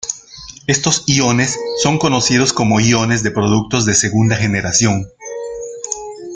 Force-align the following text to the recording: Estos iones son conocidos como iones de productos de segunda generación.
Estos 0.65 1.03
iones 1.05 1.59
son 1.83 1.99
conocidos 1.99 2.53
como 2.53 2.79
iones 2.79 3.21
de 3.21 3.29
productos 3.29 3.85
de 3.85 3.93
segunda 3.93 4.35
generación. 4.35 5.07